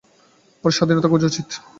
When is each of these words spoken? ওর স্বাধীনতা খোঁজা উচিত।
ওর 0.63 0.71
স্বাধীনতা 0.71 1.07
খোঁজা 1.09 1.27
উচিত। 1.31 1.47